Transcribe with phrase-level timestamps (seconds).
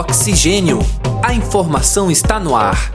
[0.00, 0.78] Oxigênio.
[1.22, 2.90] A informação está no ar.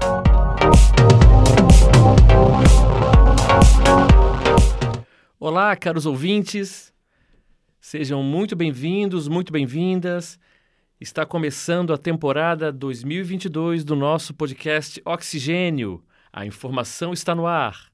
[5.40, 6.92] Olá, caros ouvintes.
[7.80, 10.40] Sejam muito bem-vindos, muito bem-vindas.
[11.00, 16.04] Está começando a temporada 2022 do nosso podcast Oxigênio.
[16.34, 17.92] A informação está no ar.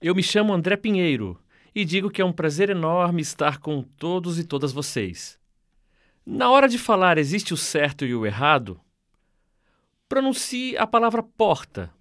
[0.00, 1.38] Eu me chamo André Pinheiro
[1.74, 5.39] e digo que é um prazer enorme estar com todos e todas vocês.
[6.32, 8.80] Na hora de falar existe o certo e o errado?
[10.08, 11.92] Pronuncie a palavra porta.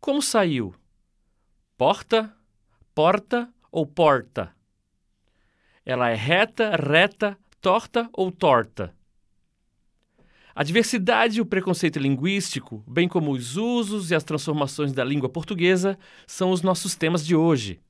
[0.00, 0.74] Como saiu?
[1.78, 2.34] Porta,
[2.92, 4.52] porta ou porta?
[5.86, 8.92] Ela é reta, reta, torta ou torta?
[10.56, 15.28] A diversidade e o preconceito linguístico, bem como os usos e as transformações da língua
[15.28, 17.80] portuguesa, são os nossos temas de hoje.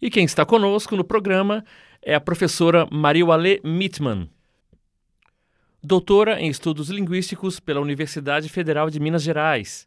[0.00, 1.64] E quem está conosco no programa
[2.00, 4.30] é a professora Mariwale Mitman
[5.86, 9.86] doutora em Estudos Linguísticos pela Universidade Federal de Minas Gerais,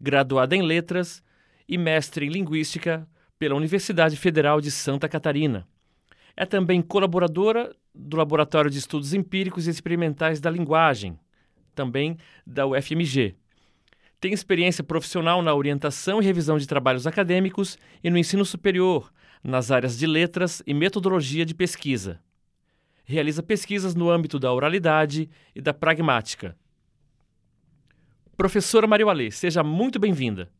[0.00, 1.24] graduada em Letras
[1.68, 3.04] e mestre em Linguística
[3.36, 5.66] pela Universidade Federal de Santa Catarina.
[6.36, 11.18] É também colaboradora do Laboratório de Estudos Empíricos e Experimentais da Linguagem,
[11.74, 13.34] também da UFMG.
[14.20, 19.72] Tem experiência profissional na orientação e revisão de trabalhos acadêmicos e no ensino superior, nas
[19.72, 22.20] áreas de letras e metodologia de pesquisa
[23.04, 26.56] realiza pesquisas no âmbito da oralidade e da pragmática.
[28.36, 30.50] Professora Maria Alê, seja muito bem-vinda.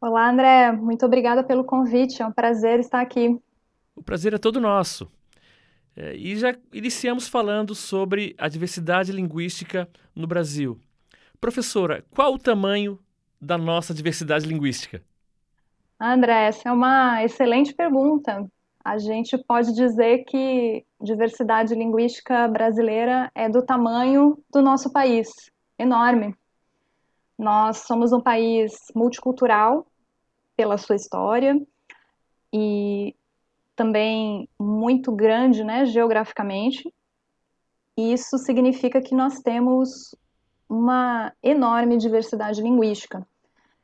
[0.00, 0.72] Olá, André.
[0.72, 2.20] Muito obrigada pelo convite.
[2.20, 3.38] É um prazer estar aqui.
[3.94, 5.10] O prazer é todo nosso.
[5.96, 10.78] É, e já iniciamos falando sobre a diversidade linguística no Brasil.
[11.40, 12.98] Professora, qual o tamanho
[13.40, 15.02] da nossa diversidade linguística?
[15.98, 18.46] André, essa é uma excelente pergunta
[18.86, 25.28] a gente pode dizer que diversidade linguística brasileira é do tamanho do nosso país,
[25.76, 26.36] enorme.
[27.36, 29.84] Nós somos um país multicultural
[30.56, 31.60] pela sua história
[32.52, 33.12] e
[33.74, 36.88] também muito grande, né, geograficamente.
[37.98, 40.14] E isso significa que nós temos
[40.68, 43.26] uma enorme diversidade linguística,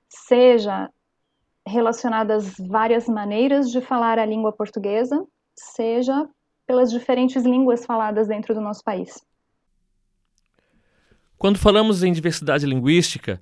[0.09, 0.89] seja
[1.67, 5.25] relacionadas várias maneiras de falar a língua portuguesa,
[5.57, 6.29] seja
[6.67, 9.25] pelas diferentes línguas faladas dentro do nosso país.
[11.37, 13.41] Quando falamos em diversidade linguística,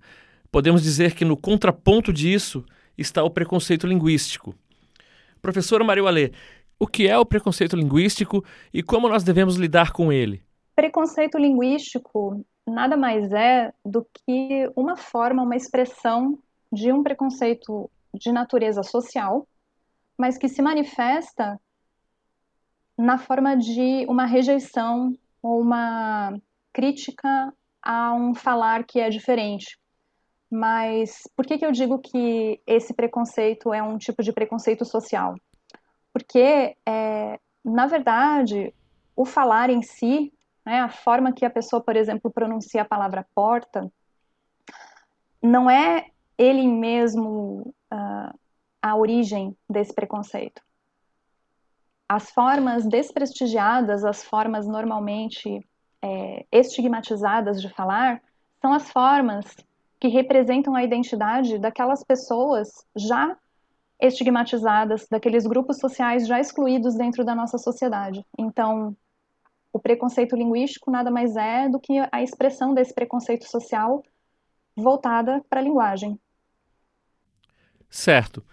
[0.51, 2.65] podemos dizer que no contraponto disso
[2.97, 4.55] está o preconceito linguístico.
[5.41, 6.33] Professora Maria Alê,
[6.79, 10.43] o que é o preconceito linguístico e como nós devemos lidar com ele?
[10.75, 16.39] Preconceito linguístico nada mais é do que uma forma, uma expressão
[16.73, 19.47] de um preconceito de natureza social,
[20.17, 21.61] mas que se manifesta
[22.97, 26.39] na forma de uma rejeição ou uma
[26.73, 29.79] crítica a um falar que é diferente.
[30.51, 35.35] Mas por que, que eu digo que esse preconceito é um tipo de preconceito social?
[36.13, 38.75] Porque, é, na verdade,
[39.15, 40.33] o falar em si,
[40.67, 43.91] né, a forma que a pessoa, por exemplo, pronuncia a palavra porta,
[45.43, 46.07] não é
[46.37, 48.39] ele mesmo uh,
[48.83, 50.63] a origem desse preconceito.
[52.09, 55.65] As formas desprestigiadas, as formas normalmente
[56.03, 58.21] é, estigmatizadas de falar,
[58.61, 59.47] são as formas
[60.01, 63.37] que representam a identidade daquelas pessoas já
[64.01, 68.25] estigmatizadas, daqueles grupos sociais já excluídos dentro da nossa sociedade.
[68.39, 68.97] Então,
[69.73, 74.03] o preconceito linguístico nada mais é do que a expressão desse preconceito social
[74.75, 76.19] voltada para a linguagem.
[77.91, 78.45] Certo.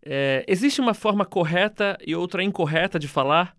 [0.00, 3.56] É, existe uma forma correta e outra incorreta de falar?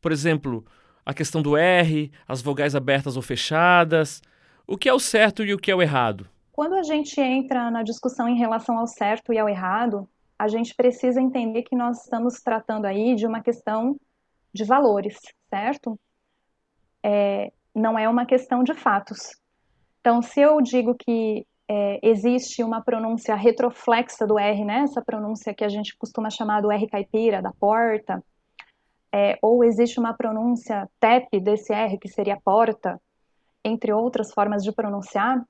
[0.00, 0.64] Por exemplo,
[1.06, 4.20] a questão do R, as vogais abertas ou fechadas.
[4.66, 6.28] O que é o certo e o que é o errado?
[6.52, 10.08] Quando a gente entra na discussão em relação ao certo e ao errado,
[10.38, 13.96] a gente precisa entender que nós estamos tratando aí de uma questão
[14.52, 15.18] de valores,
[15.50, 15.98] certo?
[17.02, 19.32] É, não é uma questão de fatos.
[20.00, 24.80] Então, se eu digo que é, existe uma pronúncia retroflexa do R, né?
[24.80, 28.22] Essa pronúncia que a gente costuma chamar do R caipira, da porta,
[29.12, 33.00] é, ou existe uma pronúncia TEP desse R, que seria porta,
[33.64, 35.42] entre outras formas de pronunciar,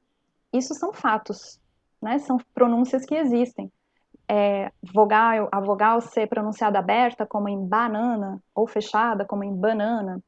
[0.53, 1.59] isso são fatos,
[2.01, 2.19] né?
[2.19, 3.73] São pronúncias que existem.
[4.29, 10.23] É, vogal, a vogal ser pronunciada aberta, como em banana, ou fechada, como em banana.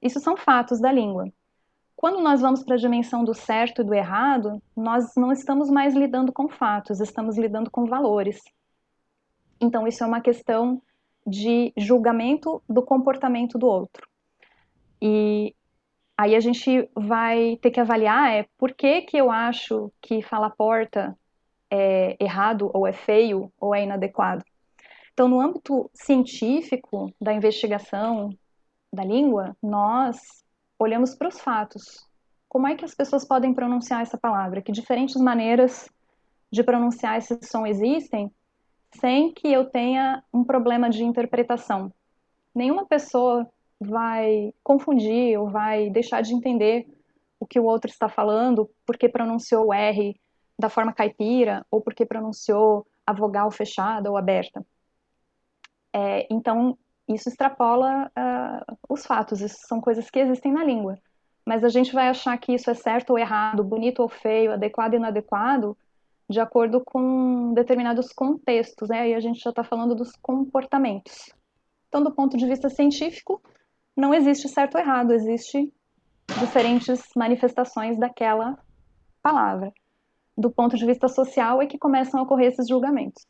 [0.00, 1.28] Isso são fatos da língua.
[2.02, 5.94] Quando nós vamos para a dimensão do certo e do errado, nós não estamos mais
[5.94, 8.40] lidando com fatos, estamos lidando com valores.
[9.60, 10.82] Então, isso é uma questão
[11.24, 14.04] de julgamento do comportamento do outro.
[15.00, 15.54] E
[16.18, 20.50] Aí a gente vai ter que avaliar é por que, que eu acho que falar
[20.50, 21.16] porta
[21.70, 24.44] é errado, ou é feio, ou é inadequado.
[25.12, 28.30] Então, no âmbito científico da investigação
[28.92, 30.41] da língua, nós
[30.82, 32.06] olhamos para os fatos.
[32.48, 34.60] Como é que as pessoas podem pronunciar essa palavra?
[34.60, 35.88] Que diferentes maneiras
[36.50, 38.30] de pronunciar esse som existem
[39.00, 41.90] sem que eu tenha um problema de interpretação.
[42.54, 43.48] Nenhuma pessoa
[43.80, 46.86] vai confundir ou vai deixar de entender
[47.40, 50.14] o que o outro está falando porque pronunciou o R
[50.58, 54.64] da forma caipira ou porque pronunciou a vogal fechada ou aberta.
[55.92, 56.76] É, então,
[57.14, 60.98] isso extrapola uh, os fatos, isso são coisas que existem na língua.
[61.44, 64.94] Mas a gente vai achar que isso é certo ou errado, bonito ou feio, adequado
[64.94, 65.76] ou inadequado,
[66.28, 69.10] de acordo com determinados contextos, né?
[69.10, 71.30] E a gente já está falando dos comportamentos.
[71.88, 73.42] Então, do ponto de vista científico,
[73.96, 75.72] não existe certo ou errado, existe
[76.40, 78.58] diferentes manifestações daquela
[79.22, 79.72] palavra.
[80.36, 83.26] Do ponto de vista social é que começam a ocorrer esses julgamentos.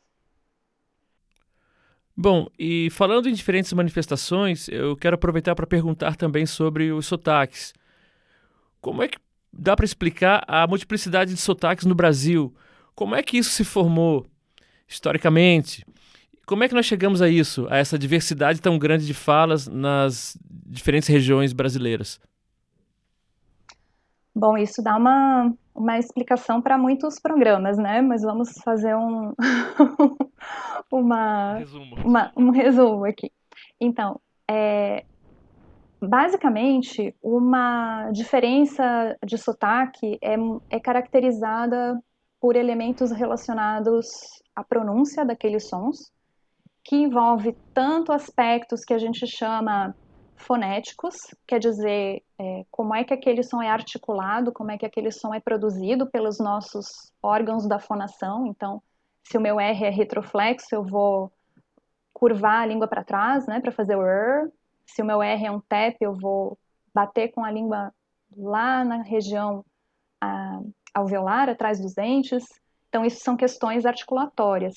[2.15, 7.73] Bom, e falando em diferentes manifestações, eu quero aproveitar para perguntar também sobre os sotaques.
[8.79, 9.17] Como é que
[9.51, 12.53] dá para explicar a multiplicidade de sotaques no Brasil?
[12.93, 14.27] Como é que isso se formou
[14.87, 15.83] historicamente?
[16.45, 20.37] Como é que nós chegamos a isso, a essa diversidade tão grande de falas nas
[20.67, 22.19] diferentes regiões brasileiras?
[24.35, 28.01] Bom, isso dá uma, uma explicação para muitos programas, né?
[28.01, 29.33] Mas vamos fazer um,
[30.91, 31.95] uma, resumo.
[32.05, 33.31] Uma, um resumo aqui.
[33.79, 35.03] Então, é,
[35.99, 40.35] basicamente, uma diferença de sotaque é,
[40.69, 41.99] é caracterizada
[42.39, 44.07] por elementos relacionados
[44.55, 46.11] à pronúncia daqueles sons,
[46.83, 49.95] que envolve tanto aspectos que a gente chama
[50.35, 51.15] fonéticos,
[51.47, 55.33] quer dizer, é, como é que aquele som é articulado, como é que aquele som
[55.33, 58.45] é produzido pelos nossos órgãos da fonação.
[58.47, 58.81] Então,
[59.23, 61.31] se o meu R é retroflexo, eu vou
[62.13, 64.51] curvar a língua para trás, né, para fazer o R.
[64.85, 66.57] Se o meu R é um tap, eu vou
[66.93, 67.93] bater com a língua
[68.35, 69.65] lá na região
[70.21, 70.59] a,
[70.93, 72.43] alveolar, atrás dos dentes.
[72.89, 74.75] Então, isso são questões articulatórias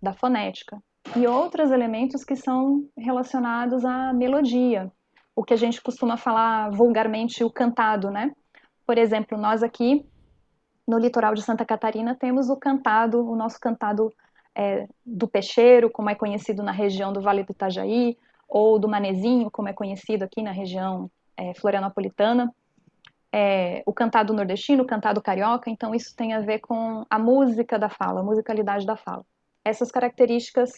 [0.00, 0.80] da fonética.
[1.16, 4.90] E outros elementos que são relacionados à melodia,
[5.38, 8.32] o que a gente costuma falar vulgarmente o cantado, né?
[8.84, 10.04] Por exemplo, nós aqui
[10.84, 14.12] no litoral de Santa Catarina temos o cantado, o nosso cantado
[14.52, 18.18] é, do peixeiro, como é conhecido na região do Vale do Itajaí,
[18.48, 22.52] ou do manezinho, como é conhecido aqui na região é, florianopolitana.
[23.32, 27.78] É, o cantado nordestino, o cantado carioca, então isso tem a ver com a música
[27.78, 29.24] da fala, a musicalidade da fala.
[29.64, 30.72] Essas características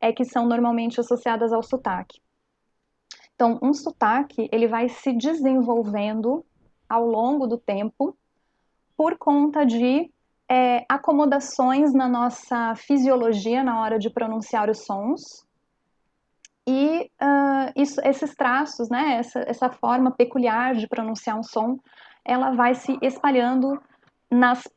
[0.00, 2.20] é que são normalmente associadas ao sotaque.
[3.38, 6.44] Então, um sotaque, ele vai se desenvolvendo
[6.88, 8.18] ao longo do tempo
[8.96, 10.10] por conta de
[10.50, 15.46] é, acomodações na nossa fisiologia na hora de pronunciar os sons.
[16.66, 21.78] E uh, isso, esses traços, né, essa, essa forma peculiar de pronunciar um som,
[22.24, 23.80] ela vai se espalhando
[24.28, 24.68] nas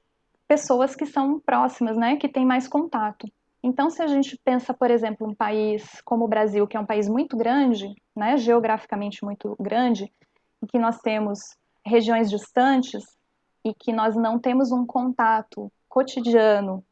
[0.47, 3.25] pessoas que são próximas, né, que têm mais contato.
[3.63, 6.85] Então, se a gente pensa, por exemplo, um país como o Brasil, que é um
[6.85, 10.11] país muito grande, né, geograficamente muito grande,
[10.61, 11.39] em que nós temos
[11.85, 13.03] regiões distantes
[13.63, 16.83] e que nós não temos um contato cotidiano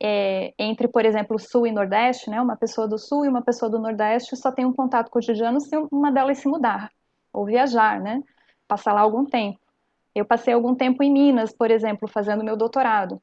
[0.00, 3.70] é, entre, por exemplo, Sul e Nordeste, né, uma pessoa do Sul e uma pessoa
[3.70, 6.90] do Nordeste só tem um contato cotidiano se uma delas se mudar
[7.32, 8.22] ou viajar, né,
[8.68, 9.58] passar lá algum tempo.
[10.14, 13.20] Eu passei algum tempo em Minas, por exemplo, fazendo meu doutorado.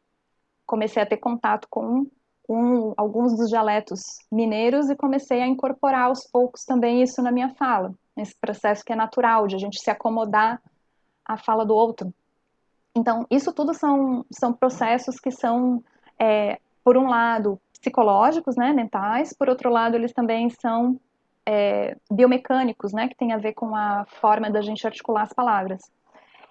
[0.66, 2.06] Comecei a ter contato com
[2.52, 7.48] com alguns dos dialetos mineiros e comecei a incorporar aos poucos também isso na minha
[7.56, 10.62] fala, esse processo que é natural de a gente se acomodar
[11.24, 12.14] à fala do outro.
[12.94, 15.82] Então, isso tudo são, são processos que são,
[16.20, 21.00] é, por um lado, psicológicos, né, mentais, por outro lado, eles também são
[21.46, 25.90] é, biomecânicos, né, que tem a ver com a forma da gente articular as palavras.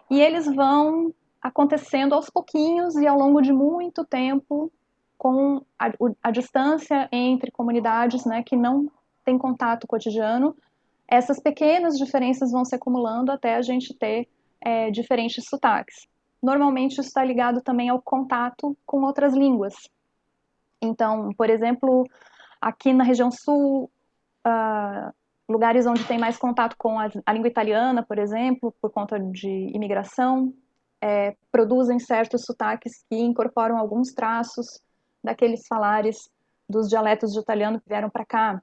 [0.09, 4.73] E eles vão acontecendo aos pouquinhos e ao longo de muito tempo
[5.21, 8.91] com a, a distância entre comunidades né, que não
[9.23, 10.57] têm contato cotidiano,
[11.07, 14.27] essas pequenas diferenças vão se acumulando até a gente ter
[14.63, 16.09] é, diferentes sotaques.
[16.43, 19.75] Normalmente isso está ligado também ao contato com outras línguas.
[20.81, 22.07] Então, por exemplo,
[22.59, 23.91] aqui na região sul,
[24.47, 25.13] uh,
[25.47, 29.71] lugares onde tem mais contato com a, a, língua italiana, por exemplo, por conta de
[29.75, 30.55] imigração,
[30.99, 34.81] é, produzem certos sotaques que incorporam alguns traços
[35.23, 36.31] daqueles falares
[36.69, 38.63] dos dialetos de italiano que vieram para cá.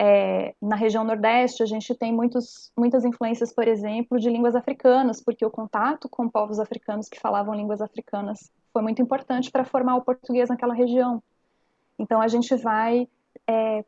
[0.00, 5.20] é, na região Nordeste, a gente tem muitos, muitas influências, por exemplo, de línguas africanas,
[5.20, 9.96] porque o contato com povos africanos que falavam línguas africanas foi muito importante para formar
[9.96, 11.20] o português naquela região.
[11.98, 13.08] Então, a gente vai
[13.44, 13.84] é,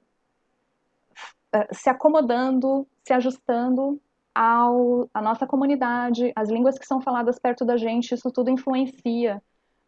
[1.72, 4.00] se acomodando, se ajustando
[4.34, 9.40] ao, à nossa comunidade, as línguas que são faladas perto da gente, isso tudo influencia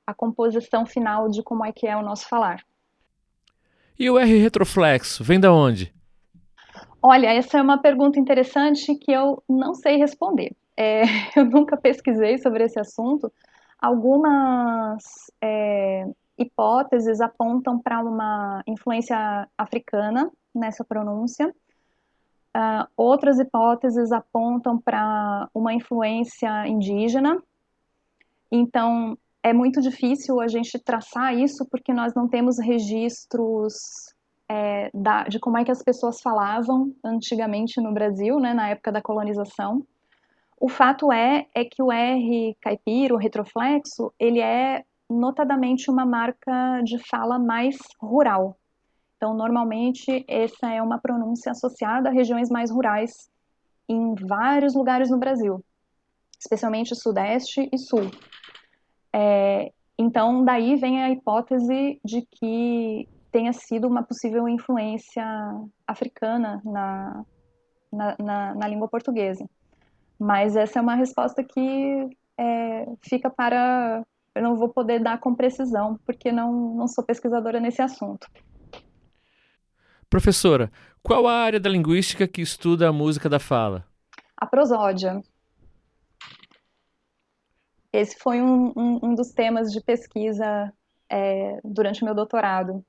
[0.06, 2.64] a composição final de como é que é o nosso falar.
[3.98, 5.94] E o R retroflexo, vem da onde?
[7.02, 10.54] Olha, essa é uma pergunta interessante que eu não sei responder.
[10.76, 11.02] É,
[11.36, 13.32] eu nunca pesquisei sobre esse assunto.
[13.78, 15.02] Algumas
[15.40, 16.06] é,
[16.38, 21.52] hipóteses apontam para uma influência africana nessa pronúncia.
[22.54, 27.42] Uh, outras hipóteses apontam para uma influência indígena.
[28.50, 33.74] Então, é muito difícil a gente traçar isso porque nós não temos registros
[34.48, 38.92] é, da, de como é que as pessoas falavam antigamente no Brasil, né, na época
[38.92, 39.84] da colonização.
[40.60, 46.80] O fato é, é que o R caipira, o retroflexo, ele é notadamente uma marca
[46.84, 48.56] de fala mais rural.
[49.16, 53.30] Então, normalmente, essa é uma pronúncia associada a regiões mais rurais
[53.88, 55.64] em vários lugares no Brasil,
[56.38, 58.10] especialmente Sudeste e Sul.
[59.12, 65.24] É, então, daí vem a hipótese de que tenha sido uma possível influência
[65.86, 67.24] africana na,
[67.92, 69.48] na, na, na língua portuguesa.
[70.18, 74.04] Mas essa é uma resposta que é, fica para.
[74.34, 78.26] Eu não vou poder dar com precisão, porque não, não sou pesquisadora nesse assunto.
[80.08, 80.70] Professora,
[81.02, 83.84] qual a área da linguística que estuda a música da fala?
[84.36, 85.22] A prosódia.
[87.92, 90.72] Esse foi um, um, um dos temas de pesquisa
[91.10, 92.84] é, durante o meu doutorado.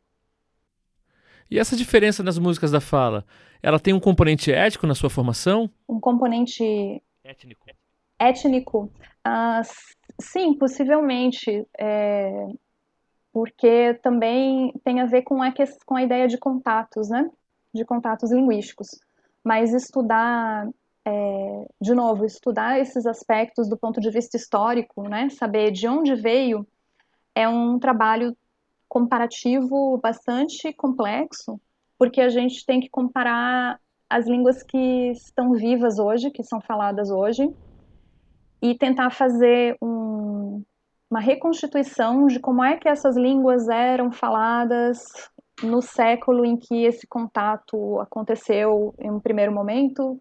[1.51, 3.25] E essa diferença nas músicas da fala,
[3.61, 5.69] ela tem um componente ético na sua formação?
[5.87, 7.67] Um componente étnico.
[8.17, 8.91] Étnico,
[9.27, 9.61] uh,
[10.19, 12.47] sim, possivelmente, é,
[13.31, 15.53] porque também tem a ver com a,
[15.85, 17.29] com a ideia de contatos, né?
[17.73, 18.99] De contatos linguísticos.
[19.43, 20.67] Mas estudar,
[21.05, 25.29] é, de novo, estudar esses aspectos do ponto de vista histórico, né?
[25.29, 26.65] Saber de onde veio,
[27.35, 28.35] é um trabalho
[28.87, 31.59] comparativo bastante complexo,
[31.97, 33.79] porque a gente tem que comparar
[34.09, 37.51] as línguas que estão vivas hoje, que são faladas hoje,
[38.61, 40.63] e tentar fazer um,
[41.09, 45.03] uma reconstituição de como é que essas línguas eram faladas
[45.61, 50.19] no século em que esse contato aconteceu em um primeiro momento.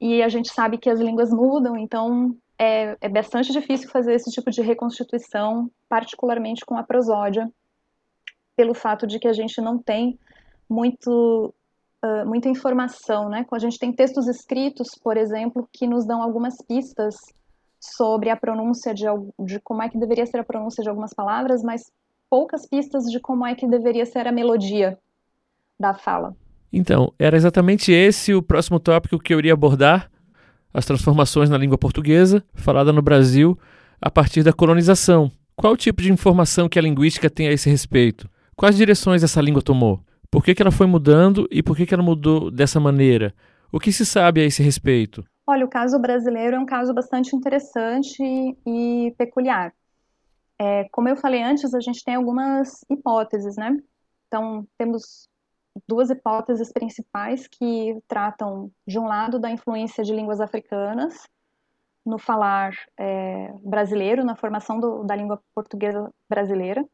[0.00, 4.30] E a gente sabe que as línguas mudam, então é, é bastante difícil fazer esse
[4.30, 7.50] tipo de reconstituição, particularmente com a prosódia,
[8.56, 10.18] pelo fato de que a gente não tem
[10.68, 11.54] muito
[12.04, 13.46] uh, muita informação, né?
[13.50, 17.16] A gente tem textos escritos, por exemplo, que nos dão algumas pistas
[17.80, 19.04] sobre a pronúncia de,
[19.38, 21.92] de como é que deveria ser a pronúncia de algumas palavras, mas
[22.28, 24.98] poucas pistas de como é que deveria ser a melodia
[25.78, 26.36] da fala.
[26.72, 30.10] Então, era exatamente esse o próximo tópico que eu iria abordar,
[30.72, 33.58] as transformações na língua portuguesa, falada no Brasil
[34.00, 35.30] a partir da colonização.
[35.56, 38.28] Qual o tipo de informação que a linguística tem a esse respeito?
[38.54, 40.00] Quais direções essa língua tomou?
[40.30, 43.34] Por que, que ela foi mudando e por que, que ela mudou dessa maneira?
[43.72, 45.24] O que se sabe a esse respeito?
[45.46, 49.72] Olha, o caso brasileiro é um caso bastante interessante e peculiar.
[50.60, 53.76] É, como eu falei antes, a gente tem algumas hipóteses, né?
[54.26, 55.28] Então, temos
[55.86, 61.28] duas hipóteses principais que tratam, de um lado, da influência de línguas africanas
[62.04, 66.84] no falar é, brasileiro, na formação do, da língua portuguesa brasileira,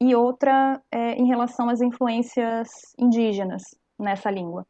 [0.00, 3.62] e outra é, em relação às influências indígenas
[3.98, 4.66] nessa língua.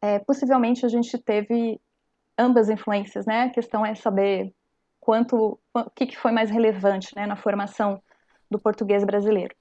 [0.00, 1.80] É, possivelmente a gente teve
[2.36, 3.44] ambas influências, né?
[3.44, 4.52] A questão é saber
[4.98, 8.02] quanto, o que, que foi mais relevante né, na formação
[8.50, 9.54] do português brasileiro.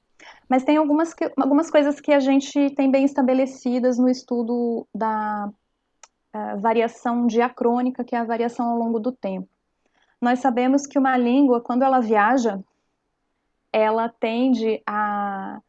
[0.48, 5.50] Mas tem algumas, algumas coisas que a gente tem bem estabelecidas no estudo da
[6.36, 9.48] uh, variação diacrônica, que é a variação ao longo do tempo.
[10.22, 12.60] Nós sabemos que uma língua, quando ela viaja,
[13.72, 15.60] ela tende a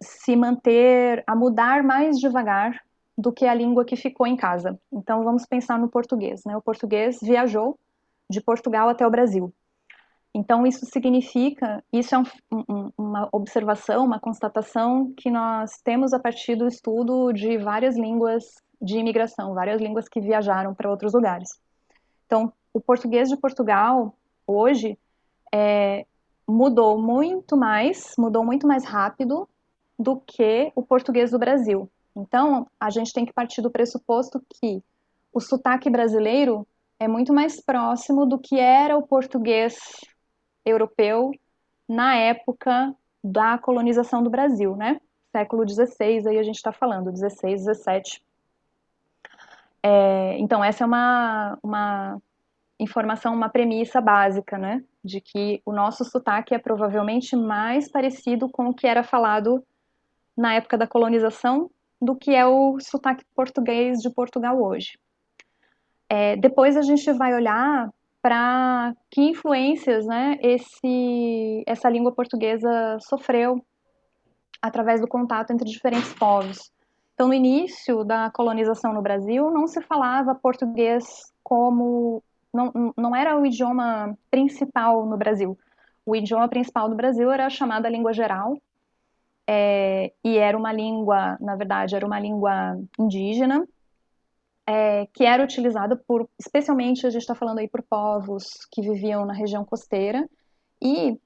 [0.00, 2.80] se manter, a mudar mais devagar
[3.16, 4.78] do que a língua que ficou em casa.
[4.92, 6.56] Então vamos pensar no português, né?
[6.56, 7.78] O português viajou
[8.28, 9.52] de Portugal até o Brasil.
[10.34, 12.24] Então isso significa, isso é um,
[12.68, 18.44] um, uma observação, uma constatação que nós temos a partir do estudo de várias línguas
[18.82, 21.48] de imigração, várias línguas que viajaram para outros lugares.
[22.26, 24.98] Então o português de Portugal hoje
[25.52, 26.04] é,
[26.46, 29.48] mudou muito mais, mudou muito mais rápido
[29.96, 31.88] do que o português do Brasil.
[32.16, 34.82] Então, a gente tem que partir do pressuposto que
[35.32, 36.66] o sotaque brasileiro
[36.98, 39.76] é muito mais próximo do que era o português
[40.64, 41.32] europeu
[41.88, 45.00] na época da colonização do Brasil, né?
[45.32, 48.22] Século XVI, aí a gente está falando, 16, 17.
[49.82, 52.22] É, então, essa é uma, uma
[52.78, 54.82] informação, uma premissa básica, né?
[55.02, 59.64] De que o nosso sotaque é provavelmente mais parecido com o que era falado
[60.36, 64.98] na época da colonização do que é o sotaque português de Portugal hoje.
[66.08, 67.92] É, depois a gente vai olhar
[68.24, 73.62] para que influências né, esse, essa língua portuguesa sofreu
[74.62, 76.72] através do contato entre diferentes povos.
[77.12, 81.04] Então, no início da colonização no Brasil, não se falava português
[81.42, 82.22] como.
[82.50, 85.58] Não, não era o idioma principal no Brasil.
[86.06, 88.56] O idioma principal do Brasil era a chamada língua geral,
[89.46, 93.68] é, e era uma língua, na verdade, era uma língua indígena,
[94.66, 99.24] é, que era utilizada por, especialmente a gente está falando aí por povos que viviam
[99.26, 100.28] na região costeira
[100.82, 101.18] e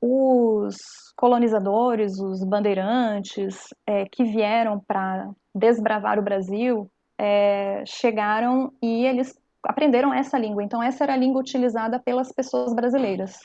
[0.00, 0.76] os
[1.16, 3.56] colonizadores, os bandeirantes
[3.86, 10.62] é, que vieram para desbravar o Brasil é, chegaram e eles aprenderam essa língua.
[10.64, 13.38] Então essa era a língua utilizada pelas pessoas brasileiras,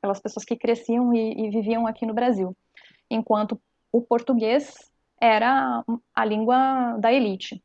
[0.00, 2.56] pelas pessoas que cresciam e, e viviam aqui no Brasil,
[3.08, 3.60] enquanto
[3.92, 4.74] o português
[5.20, 7.62] era a língua da elite.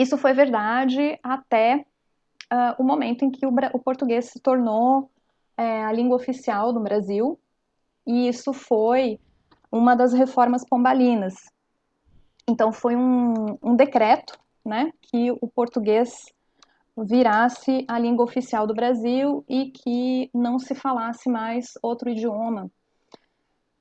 [0.00, 1.84] Isso foi verdade até
[2.50, 5.10] uh, o momento em que o, o português se tornou
[5.58, 7.38] é, a língua oficial do Brasil,
[8.06, 9.20] e isso foi
[9.70, 11.34] uma das reformas pombalinas.
[12.48, 16.14] Então, foi um, um decreto né, que o português
[16.96, 22.70] virasse a língua oficial do Brasil e que não se falasse mais outro idioma.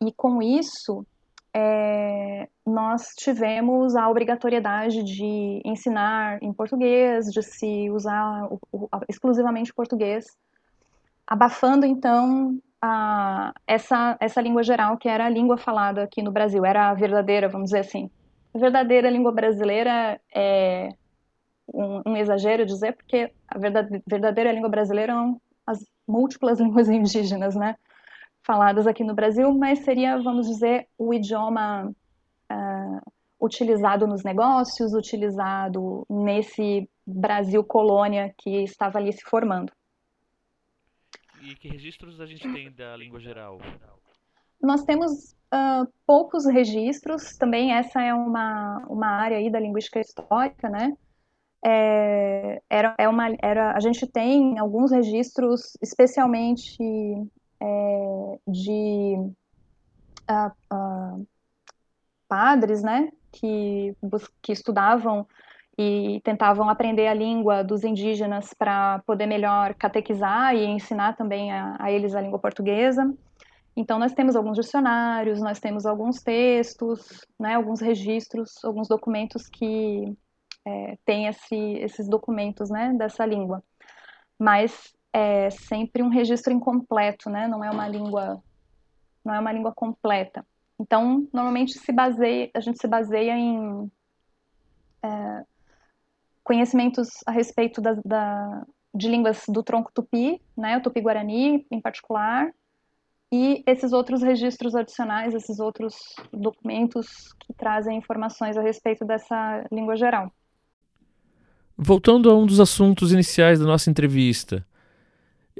[0.01, 1.05] E com isso,
[1.53, 9.73] é, nós tivemos a obrigatoriedade de ensinar em português, de se usar o, o, exclusivamente
[9.73, 10.25] português,
[11.25, 16.65] abafando então a, essa, essa língua geral que era a língua falada aqui no Brasil,
[16.65, 18.09] era a verdadeira, vamos dizer assim.
[18.53, 20.89] A verdadeira língua brasileira é
[21.73, 23.57] um, um exagero dizer, porque a
[24.07, 27.75] verdadeira língua brasileira são as múltiplas línguas indígenas, né?
[28.41, 31.91] Faladas aqui no Brasil, mas seria, vamos dizer, o idioma
[32.51, 39.71] uh, utilizado nos negócios, utilizado nesse Brasil colônia que estava ali se formando.
[41.41, 43.59] E que registros a gente tem da língua geral?
[44.61, 50.69] Nós temos uh, poucos registros, também essa é uma, uma área aí da linguística histórica,
[50.69, 50.91] né?
[51.63, 56.77] É, era, é uma, era, a gente tem alguns registros, especialmente
[57.61, 59.15] é, de
[60.29, 61.27] uh, uh,
[62.27, 63.95] padres, né, que,
[64.41, 65.27] que estudavam
[65.77, 71.77] e tentavam aprender a língua dos indígenas para poder melhor catequizar e ensinar também a,
[71.79, 73.13] a, eles a língua portuguesa.
[73.77, 80.17] Então, nós temos alguns dicionários, nós temos alguns textos, né, alguns registros, alguns documentos que
[80.67, 83.63] é, têm esse, esses documentos né, dessa língua.
[84.37, 87.47] Mas é sempre um registro incompleto, né?
[87.47, 88.41] Não é uma língua,
[89.23, 90.45] não é uma língua completa.
[90.79, 93.91] Então, normalmente se baseia, a gente se baseia em
[95.03, 95.43] é,
[96.43, 100.77] conhecimentos a respeito da, da, de línguas do tronco tupi, né?
[100.77, 102.51] O tupi-guarani, em particular,
[103.31, 105.95] e esses outros registros adicionais, esses outros
[106.33, 110.31] documentos que trazem informações a respeito dessa língua geral.
[111.77, 114.65] Voltando a um dos assuntos iniciais da nossa entrevista,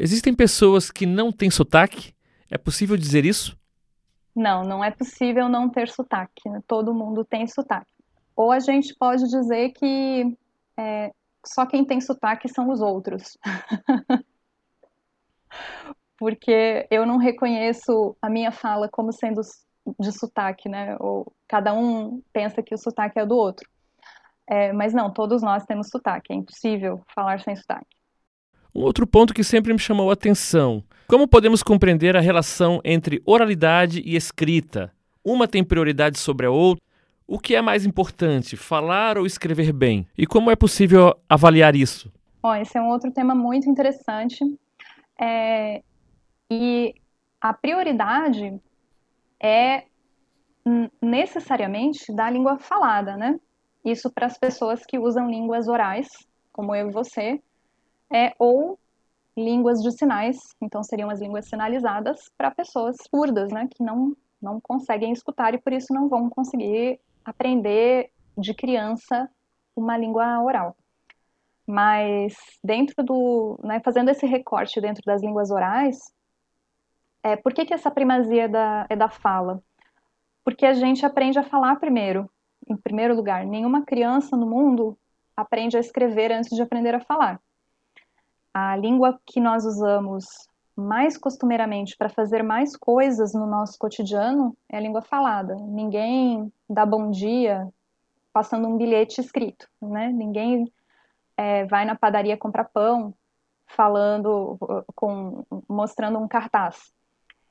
[0.02, 2.16] Existem pessoas que não têm sotaque?
[2.50, 3.60] É possível dizer isso?
[4.34, 6.44] Não, não é possível não ter sotaque.
[6.66, 7.92] Todo mundo tem sotaque.
[8.34, 10.38] Ou a gente pode dizer que
[10.78, 11.12] é,
[11.46, 13.38] só quem tem sotaque são os outros.
[16.18, 19.42] Porque eu não reconheço a minha fala como sendo
[20.00, 20.96] de sotaque, né?
[21.02, 23.70] Ou cada um pensa que o sotaque é do outro.
[24.48, 26.32] É, mas não, todos nós temos sotaque.
[26.32, 27.99] É impossível falar sem sotaque.
[28.74, 33.22] Um outro ponto que sempre me chamou a atenção: como podemos compreender a relação entre
[33.26, 34.94] oralidade e escrita?
[35.24, 36.84] Uma tem prioridade sobre a outra?
[37.28, 40.08] O que é mais importante, falar ou escrever bem?
[40.18, 42.12] E como é possível avaliar isso?
[42.42, 44.40] Bom, esse é um outro tema muito interessante.
[45.20, 45.82] É...
[46.50, 46.96] E
[47.42, 48.60] a prioridade
[49.40, 49.84] é
[51.02, 53.40] necessariamente da língua falada, né?
[53.84, 56.08] Isso para as pessoas que usam línguas orais,
[56.52, 57.42] como eu e você,
[58.12, 58.78] é, ou
[59.38, 64.60] línguas de sinais, então seriam as línguas sinalizadas para pessoas surdas, né, que não, não
[64.60, 69.30] conseguem escutar e por isso não vão conseguir aprender de criança
[69.76, 70.76] uma língua oral.
[71.66, 76.00] Mas dentro do, né, fazendo esse recorte dentro das línguas orais,
[77.24, 79.62] é, por que, que essa primazia é da, é da fala?
[80.44, 82.30] Porque a gente aprende a falar primeiro,
[82.68, 83.46] em primeiro lugar.
[83.46, 84.98] Nenhuma criança no mundo
[85.36, 87.40] aprende a escrever antes de aprender a falar.
[88.54, 90.26] A língua que nós usamos
[90.76, 95.56] mais costumeiramente para fazer mais coisas no nosso cotidiano é a língua falada.
[95.56, 97.68] Ninguém dá bom dia
[98.32, 100.10] passando um bilhete escrito, né?
[100.10, 100.72] Ninguém
[101.36, 103.14] é, vai na padaria comprar pão
[103.68, 104.58] falando,
[104.96, 106.92] com, mostrando um cartaz.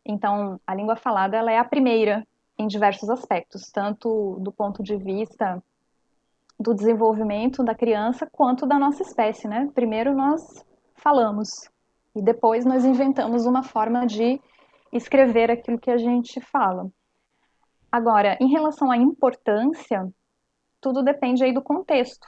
[0.04, 2.26] Então, a língua falada ela é a primeira
[2.58, 5.62] em diversos aspectos, tanto do ponto de vista
[6.58, 9.70] do desenvolvimento da criança quanto da nossa espécie, né?
[9.74, 10.64] Primeiro nós
[10.98, 11.48] falamos
[12.14, 14.40] e depois nós inventamos uma forma de
[14.92, 16.90] escrever aquilo que a gente fala.
[17.90, 20.08] Agora, em relação à importância,
[20.80, 22.26] tudo depende aí do contexto.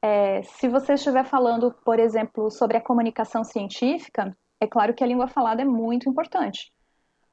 [0.00, 5.06] É, se você estiver falando, por exemplo, sobre a comunicação científica, é claro que a
[5.06, 6.72] língua falada é muito importante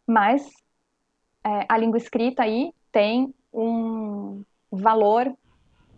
[0.09, 0.41] mas
[1.45, 5.31] é, a língua escrita aí tem um valor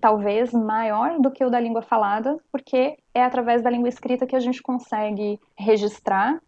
[0.02, 4.36] talvez maior do que o da língua falada, porque é através da língua escrita que
[4.36, 6.42] a gente consegue registrar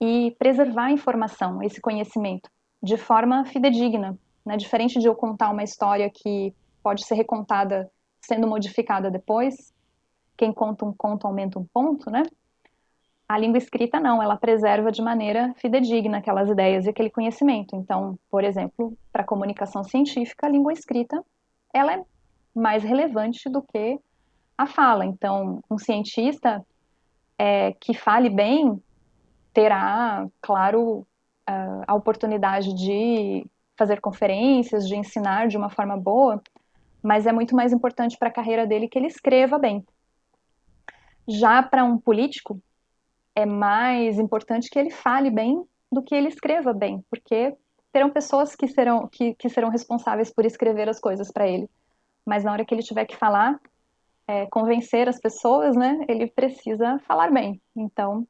[0.00, 2.50] e preservar a informação, esse conhecimento,
[2.82, 4.56] de forma fidedigna, né?
[4.56, 9.72] Diferente de eu contar uma história que pode ser recontada sendo modificada depois,
[10.36, 12.22] quem conta um conto aumenta um ponto, né?
[13.28, 17.74] A língua escrita não, ela preserva de maneira fidedigna aquelas ideias e aquele conhecimento.
[17.74, 21.24] Então, por exemplo, para comunicação científica, a língua escrita
[21.72, 22.04] ela é
[22.54, 23.98] mais relevante do que
[24.56, 25.04] a fala.
[25.04, 26.64] Então, um cientista
[27.38, 28.80] é, que fale bem
[29.52, 31.06] terá, claro,
[31.86, 36.40] a oportunidade de fazer conferências, de ensinar de uma forma boa,
[37.02, 39.84] mas é muito mais importante para a carreira dele que ele escreva bem.
[41.28, 42.60] Já para um político,
[43.34, 47.54] é mais importante que ele fale bem do que ele escreva bem, porque
[47.92, 51.68] terão pessoas que serão, que, que serão responsáveis por escrever as coisas para ele.
[52.24, 53.60] Mas na hora que ele tiver que falar,
[54.26, 57.60] é, convencer as pessoas, né, ele precisa falar bem.
[57.74, 58.26] Então,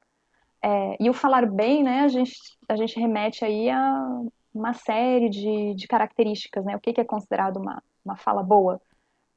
[0.62, 2.33] é, e o falar bem, né, a gente,
[2.68, 4.22] a gente remete aí a
[4.55, 6.76] uma série de, de características, né?
[6.76, 8.81] O que, que é considerado uma, uma fala boa?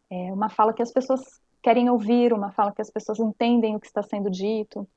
[0.09, 1.21] É uma fala que as pessoas
[1.63, 4.87] querem ouvir, uma fala que as pessoas entendem o que está sendo dito,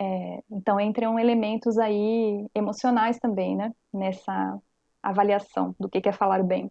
[0.00, 4.58] é, então entram elementos aí emocionais também, né, nessa
[5.02, 6.70] avaliação do que é falar bem.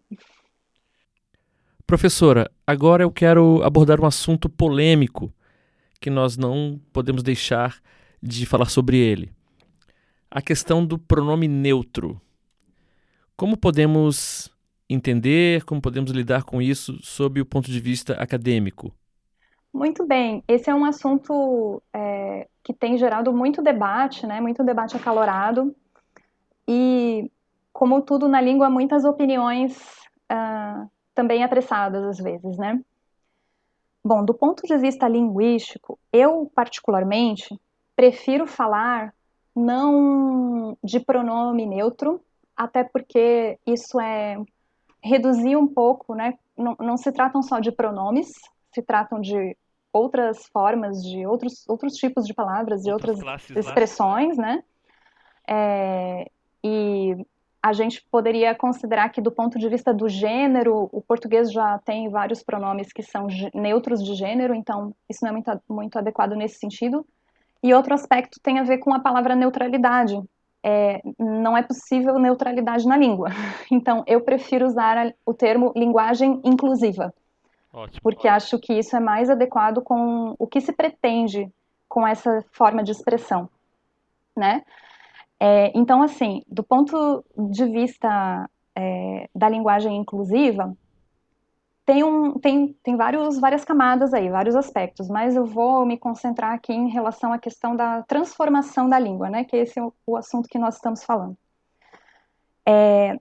[1.88, 5.32] Professora, agora eu quero abordar um assunto polêmico
[5.98, 7.80] que nós não podemos deixar
[8.22, 9.32] de falar sobre ele.
[10.30, 12.20] A questão do pronome neutro.
[13.34, 14.54] Como podemos
[14.86, 18.92] entender, como podemos lidar com isso sob o ponto de vista acadêmico?
[19.72, 24.94] Muito bem, esse é um assunto é, que tem gerado muito debate, né, muito debate
[24.94, 25.74] acalorado,
[26.68, 27.30] e
[27.72, 29.98] como tudo na língua, muitas opiniões
[31.18, 32.80] também apressadas às vezes, né.
[34.04, 37.60] Bom, do ponto de vista linguístico, eu particularmente
[37.96, 39.12] prefiro falar
[39.52, 42.20] não de pronome neutro,
[42.56, 44.40] até porque isso é
[45.02, 48.30] reduzir um pouco, né, não, não se tratam só de pronomes,
[48.72, 49.56] se tratam de
[49.92, 54.62] outras formas, de outros, outros tipos de palavras, de outras, outras expressões, né?
[55.48, 56.30] É,
[56.62, 57.16] e
[57.62, 62.08] a gente poderia considerar que, do ponto de vista do gênero, o português já tem
[62.08, 66.58] vários pronomes que são neutros de gênero, então isso não é muito, muito adequado nesse
[66.58, 67.04] sentido.
[67.62, 70.20] E outro aspecto tem a ver com a palavra neutralidade.
[70.62, 73.28] É, não é possível neutralidade na língua.
[73.70, 77.12] Então, eu prefiro usar o termo linguagem inclusiva.
[77.72, 78.36] Ótimo, porque ótimo.
[78.36, 81.52] acho que isso é mais adequado com o que se pretende
[81.88, 83.48] com essa forma de expressão,
[84.36, 84.62] né?
[85.40, 90.76] É, então, assim, do ponto de vista é, da linguagem inclusiva,
[91.88, 96.52] tem, um, tem, tem vários, várias camadas aí, vários aspectos, mas eu vou me concentrar
[96.52, 99.44] aqui em relação à questão da transformação da língua, né?
[99.44, 101.36] Que esse é o, o assunto que nós estamos falando.
[102.66, 103.18] É,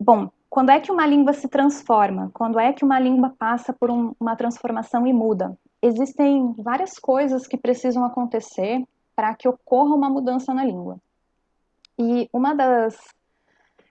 [0.00, 2.30] bom, quando é que uma língua se transforma?
[2.32, 5.54] Quando é que uma língua passa por um, uma transformação e muda?
[5.82, 8.82] Existem várias coisas que precisam acontecer
[9.14, 10.98] para que ocorra uma mudança na língua.
[11.98, 12.96] E uma das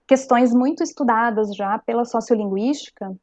[0.07, 3.15] questões muito estudadas já pela sociolinguística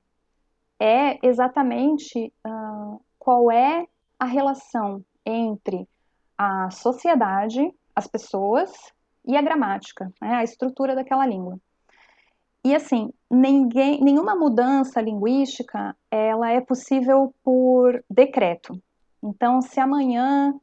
[0.81, 3.87] é exatamente uh, qual é
[4.19, 5.89] a relação entre
[6.37, 8.73] a sociedade, as pessoas
[9.25, 11.59] e a gramática, né, a estrutura daquela língua.
[12.65, 18.81] E assim, ninguém, nenhuma mudança linguística, ela é possível por decreto.
[19.23, 20.55] Então, se amanhã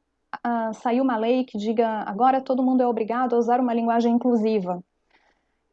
[0.45, 4.13] uh, sair uma lei que diga agora todo mundo é obrigado a usar uma linguagem
[4.13, 4.83] inclusiva,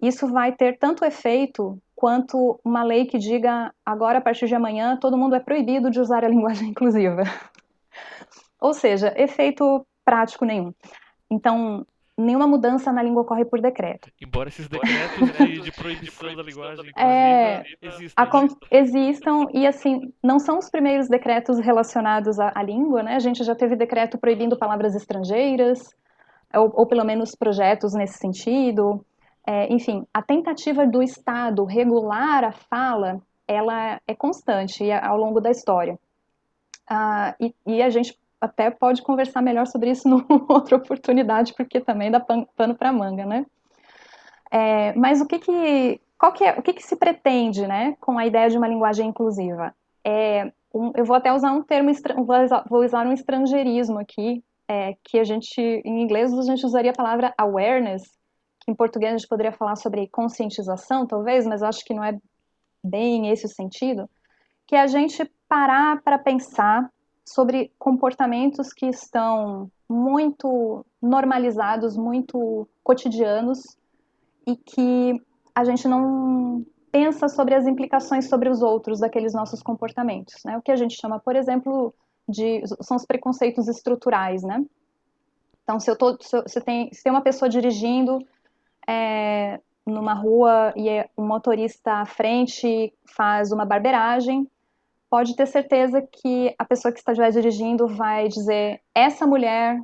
[0.00, 4.96] isso vai ter tanto efeito quanto uma lei que diga agora a partir de amanhã
[4.96, 7.22] todo mundo é proibido de usar a linguagem inclusiva.
[8.60, 10.72] Ou seja, efeito prático nenhum.
[11.30, 14.10] Então, nenhuma mudança na língua ocorre por decreto.
[14.20, 18.42] Embora esses decretos de, de proibição da linguagem é, existam.
[18.42, 18.48] Né?
[18.70, 23.16] Existam, e assim, não são os primeiros decretos relacionados à, à, língua, né?
[23.16, 25.94] A gente já teve decreto proibindo palavras estrangeiras,
[26.54, 29.04] ou, ou pelo menos projetos nesse sentido.
[29.46, 35.50] É, enfim, a tentativa do Estado regular a fala, ela é constante ao longo da
[35.50, 35.98] história.
[36.88, 41.80] Ah, e, e a gente até pode conversar melhor sobre isso numa outra oportunidade, porque
[41.80, 43.46] também dá pano para manga, né?
[44.50, 48.18] É, mas o que que, qual que é, o que que se pretende, né, com
[48.18, 49.74] a ideia de uma linguagem inclusiva?
[50.04, 51.90] É, um, eu vou até usar um termo,
[52.68, 56.96] vou usar um estrangeirismo aqui, é, que a gente, em inglês, a gente usaria a
[56.96, 58.02] palavra awareness,
[58.60, 62.18] que em português a gente poderia falar sobre conscientização, talvez, mas acho que não é
[62.82, 64.08] bem esse o sentido,
[64.66, 66.88] que é a gente parar para pensar
[67.26, 73.76] sobre comportamentos que estão muito normalizados, muito cotidianos
[74.46, 75.20] e que
[75.54, 80.56] a gente não pensa sobre as implicações sobre os outros daqueles nossos comportamentos, né?
[80.56, 81.92] O que a gente chama, por exemplo,
[82.28, 84.64] de são os preconceitos estruturais, né?
[85.62, 88.24] Então, se eu tô, se, se tem, se tem uma pessoa dirigindo
[88.86, 94.48] é, numa rua e o um motorista à frente faz uma barbeiragem,
[95.08, 99.80] pode ter certeza que a pessoa que estiver dirigindo vai dizer essa mulher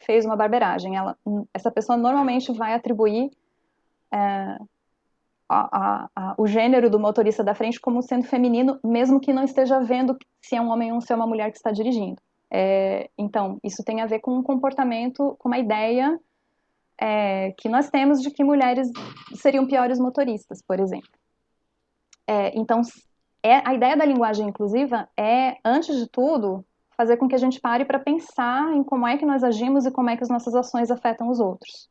[0.00, 0.96] fez uma barbeiragem.
[0.96, 1.16] Ela,
[1.52, 3.30] essa pessoa normalmente vai atribuir
[4.12, 4.58] é,
[5.48, 9.44] a, a, a, o gênero do motorista da frente como sendo feminino, mesmo que não
[9.44, 12.20] esteja vendo se é um homem ou se é uma mulher que está dirigindo.
[12.50, 16.18] É, então, isso tem a ver com um comportamento, com uma ideia
[16.98, 18.90] é, que nós temos de que mulheres
[19.34, 21.10] seriam piores motoristas, por exemplo.
[22.26, 22.82] É, então,
[23.42, 26.64] é, a ideia da linguagem inclusiva é, antes de tudo,
[26.96, 29.90] fazer com que a gente pare para pensar em como é que nós agimos e
[29.90, 31.88] como é que as nossas ações afetam os outros.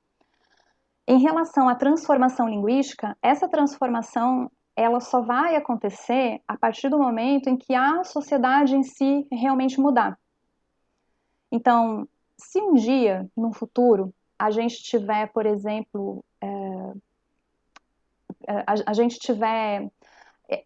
[1.07, 7.49] Em relação à transformação linguística, essa transformação ela só vai acontecer a partir do momento
[7.49, 10.19] em que a sociedade em si realmente mudar.
[11.51, 12.07] Então,
[12.37, 16.47] se um dia, no futuro, a gente tiver, por exemplo, é,
[18.47, 19.89] é a, a gente tiver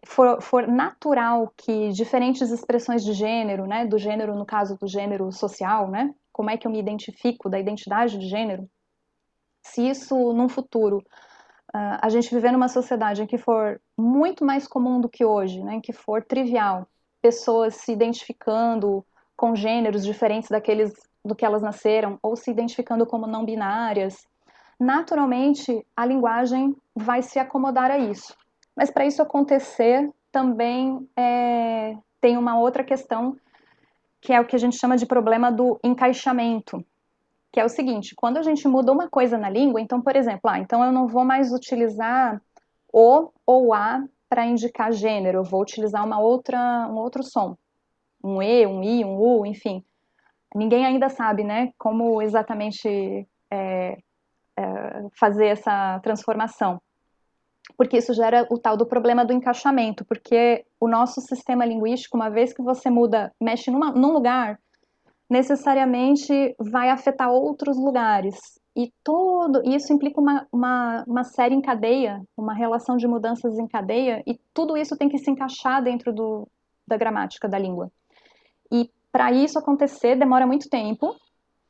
[0.06, 5.32] for, for, natural que diferentes expressões de gênero, né, do gênero no caso do gênero
[5.32, 8.68] social, né, como é que eu me identifico da identidade de gênero,
[9.62, 10.98] se isso num futuro
[11.74, 15.62] uh, a gente viver numa sociedade em que for muito mais comum do que hoje,
[15.62, 16.86] né, em que for trivial,
[17.20, 19.04] pessoas se identificando
[19.36, 20.92] com gêneros diferentes daqueles
[21.24, 24.26] do que elas nasceram ou se identificando como não binárias,
[24.78, 28.36] naturalmente a linguagem vai se acomodar a isso.
[28.76, 33.36] Mas para isso acontecer, também é, tem uma outra questão,
[34.20, 36.84] que é o que a gente chama de problema do encaixamento,
[37.52, 40.48] que é o seguinte: quando a gente muda uma coisa na língua, então, por exemplo,
[40.50, 42.40] ah, então eu não vou mais utilizar
[42.92, 47.56] o ou a para indicar gênero, eu vou utilizar uma outra, um outro som,
[48.24, 49.84] um e, um i, um u, enfim.
[50.54, 53.98] Ninguém ainda sabe, né, como exatamente é,
[54.56, 56.80] é, fazer essa transformação
[57.76, 62.28] porque isso gera o tal do problema do encaixamento, porque o nosso sistema linguístico, uma
[62.28, 64.58] vez que você muda, mexe numa, num lugar,
[65.28, 68.36] necessariamente vai afetar outros lugares.
[68.74, 73.66] E todo isso implica uma, uma, uma série em cadeia, uma relação de mudanças em
[73.66, 76.48] cadeia, e tudo isso tem que se encaixar dentro do,
[76.86, 77.90] da gramática da língua.
[78.70, 81.14] E para isso acontecer, demora muito tempo,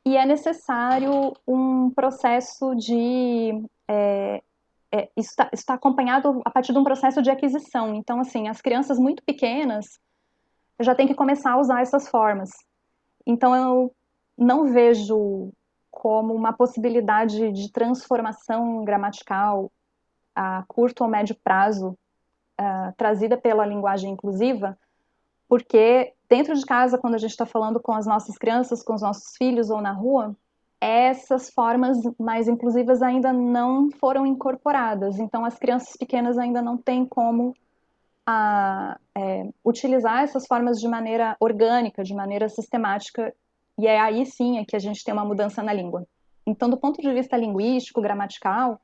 [0.05, 4.41] e é necessário um processo de é,
[4.93, 7.95] é, isso está tá acompanhado a partir de um processo de aquisição.
[7.95, 9.99] Então, assim, as crianças muito pequenas
[10.79, 12.51] já têm que começar a usar essas formas.
[13.25, 13.95] Então, eu
[14.37, 15.51] não vejo
[15.89, 19.71] como uma possibilidade de transformação gramatical
[20.35, 21.97] a curto ou médio prazo
[22.59, 24.77] uh, trazida pela linguagem inclusiva,
[25.47, 29.01] porque dentro de casa, quando a gente está falando com as nossas crianças, com os
[29.01, 30.35] nossos filhos ou na rua,
[30.83, 35.17] essas formas mais inclusivas ainda não foram incorporadas.
[35.17, 37.55] Então, as crianças pequenas ainda não têm como
[38.25, 43.33] a, é, utilizar essas formas de maneira orgânica, de maneira sistemática,
[43.77, 46.05] e é aí sim é que a gente tem uma mudança na língua.
[46.45, 48.81] Então, do ponto de vista linguístico, gramatical,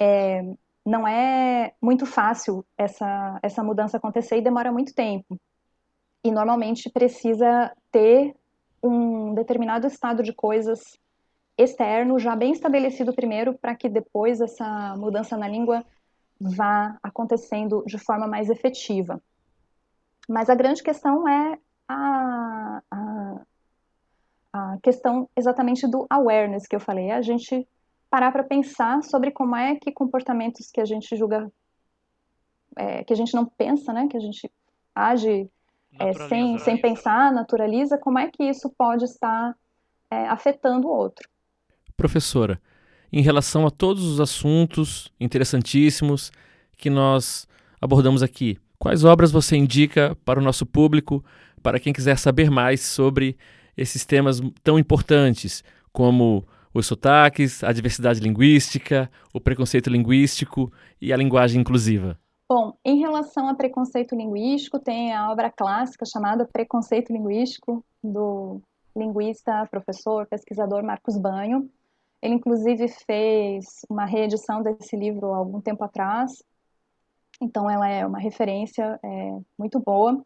[0.00, 0.42] é,
[0.84, 5.38] não é muito fácil essa, essa mudança acontecer e demora muito tempo.
[6.24, 8.34] E normalmente precisa ter
[8.82, 10.80] um determinado estado de coisas
[11.62, 15.84] externo já bem estabelecido primeiro para que depois essa mudança na língua
[16.40, 19.22] vá acontecendo de forma mais efetiva.
[20.28, 23.40] Mas a grande questão é a, a,
[24.52, 27.66] a questão exatamente do awareness que eu falei, é a gente
[28.08, 31.50] parar para pensar sobre como é que comportamentos que a gente julga,
[32.76, 34.50] é, que a gente não pensa, né, que a gente
[34.94, 35.50] age
[35.98, 39.56] é, sem, sem pensar, naturaliza, como é que isso pode estar
[40.10, 41.28] é, afetando o outro.
[42.00, 42.58] Professora,
[43.12, 46.32] em relação a todos os assuntos interessantíssimos
[46.78, 47.46] que nós
[47.78, 51.22] abordamos aqui, quais obras você indica para o nosso público,
[51.62, 53.36] para quem quiser saber mais sobre
[53.76, 61.18] esses temas tão importantes, como os sotaques, a diversidade linguística, o preconceito linguístico e a
[61.18, 62.18] linguagem inclusiva?
[62.48, 68.62] Bom, em relação a preconceito linguístico, tem a obra clássica chamada Preconceito Linguístico, do
[68.96, 71.68] linguista, professor, pesquisador Marcos Banho.
[72.22, 76.42] Ele, inclusive, fez uma reedição desse livro algum tempo atrás,
[77.40, 80.22] então ela é uma referência é, muito boa.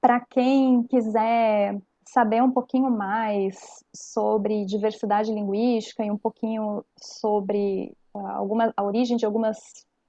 [0.00, 8.26] Para quem quiser saber um pouquinho mais sobre diversidade linguística e um pouquinho sobre uh,
[8.28, 9.58] alguma, a origem de algumas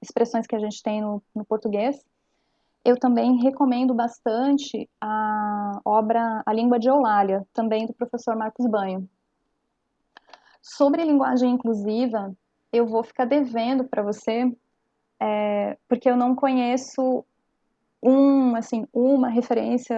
[0.02, 2.02] expressões que a gente tem no, no português,
[2.86, 9.08] eu também recomendo bastante a obra A Língua de Eulália, também do professor Marcos Banho.
[10.62, 12.34] Sobre linguagem inclusiva,
[12.72, 14.52] eu vou ficar devendo para você,
[15.20, 17.26] é, porque eu não conheço
[18.02, 19.96] um, assim, uma referência.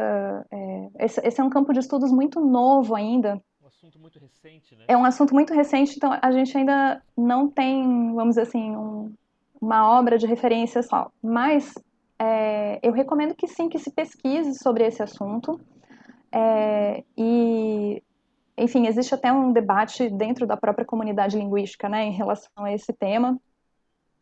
[0.52, 3.42] É, esse, esse, é um campo de estudos muito novo ainda.
[3.62, 4.86] Um assunto muito recente, né?
[4.88, 9.14] É um assunto muito recente, então a gente ainda não tem, vamos dizer assim, um,
[9.60, 11.12] uma obra de referência só.
[11.22, 11.74] Mas
[12.18, 15.60] é, eu recomendo que sim, que se pesquise sobre esse assunto.
[16.32, 18.02] É, e,
[18.58, 22.94] enfim, existe até um debate dentro da própria comunidade linguística, né, em relação a esse
[22.94, 23.40] tema.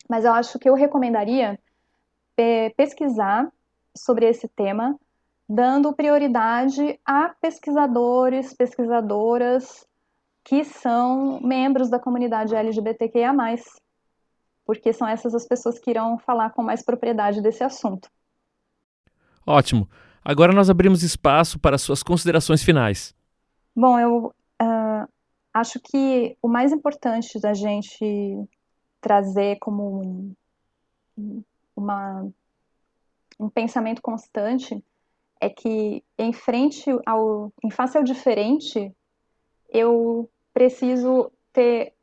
[0.10, 1.60] Mas eu acho que eu recomendaria
[2.76, 3.52] pesquisar
[3.96, 4.98] sobre esse tema,
[5.48, 9.86] dando prioridade a pesquisadores, pesquisadoras
[10.44, 13.34] que são membros da comunidade LGBTQIA+,
[14.66, 18.10] porque são essas as pessoas que irão falar com mais propriedade desse assunto.
[19.46, 19.90] Ótimo.
[20.24, 23.14] Agora nós abrimos espaço para suas considerações finais.
[23.82, 25.08] Bom, eu uh,
[25.54, 28.46] acho que o mais importante da gente
[29.00, 30.36] trazer como
[31.74, 32.30] uma
[33.40, 34.84] um pensamento constante
[35.40, 38.94] é que em frente ao, em face ao diferente,
[39.70, 41.94] eu preciso ter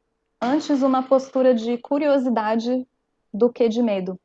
[0.41, 2.89] antes uma postura de curiosidade
[3.31, 4.19] do que de medo.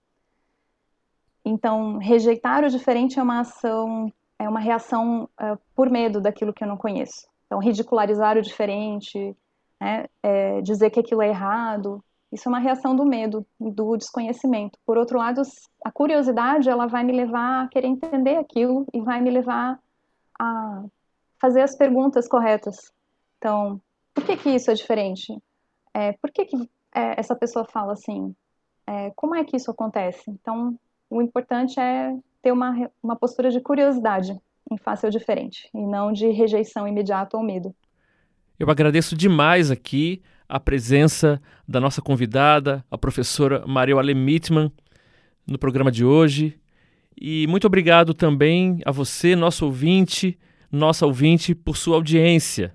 [1.44, 4.10] Então, rejeitar o diferente é uma ação,
[4.40, 7.30] é uma reação uh, por medo daquilo que eu não conheço.
[7.52, 9.36] Então, ridicularizar o diferente,
[9.78, 14.80] né, é, dizer que aquilo é errado, isso é uma reação do medo, do desconhecimento.
[14.86, 15.42] Por outro lado,
[15.84, 19.78] a curiosidade, ela vai me levar a querer entender aquilo e vai me levar
[20.40, 20.86] a
[21.42, 22.90] fazer as perguntas corretas.
[23.38, 23.82] Então,
[24.14, 25.38] por que que isso é diferente?
[25.94, 26.56] É, por que que
[26.96, 28.34] é, essa pessoa fala assim?
[28.88, 30.24] É, como é que isso acontece?
[30.32, 34.40] Então, o importante é ter uma, uma postura de curiosidade
[34.74, 37.74] em face ao diferente e não de rejeição imediata ou medo.
[38.58, 44.72] Eu agradeço demais aqui a presença da nossa convidada, a professora Mariole Mittman,
[45.48, 46.60] no programa de hoje.
[47.20, 50.38] E muito obrigado também a você, nosso ouvinte,
[50.72, 52.74] nossa ouvinte, por sua audiência.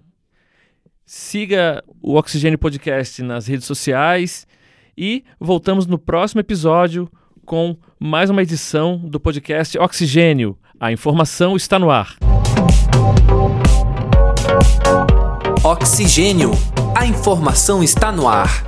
[1.04, 4.46] Siga o Oxigênio Podcast nas redes sociais
[4.98, 7.08] e voltamos no próximo episódio
[7.44, 10.58] com mais uma edição do podcast Oxigênio.
[10.78, 12.16] A informação está no ar.
[15.64, 16.50] Oxigênio.
[16.94, 18.62] A informação está no ar.